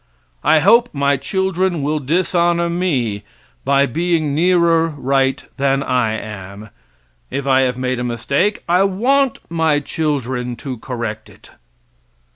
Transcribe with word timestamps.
I 0.43 0.61
hope 0.61 0.89
my 0.93 1.15
children 1.15 1.83
will 1.83 1.99
dishonor 1.99 2.71
me 2.71 3.21
by 3.63 3.85
being 3.85 4.33
nearer 4.33 4.87
right 4.87 5.45
than 5.57 5.83
I 5.83 6.13
am. 6.13 6.71
If 7.29 7.45
I 7.45 7.61
have 7.61 7.77
made 7.77 7.99
a 7.99 8.03
mistake, 8.03 8.63
I 8.67 8.83
want 8.83 9.37
my 9.47 9.79
children 9.79 10.55
to 10.55 10.79
correct 10.79 11.29
it. 11.29 11.51